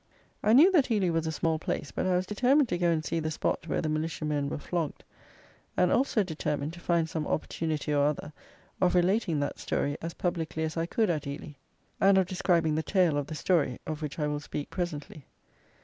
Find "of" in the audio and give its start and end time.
8.81-8.95, 12.17-12.25, 13.15-13.27, 13.85-14.01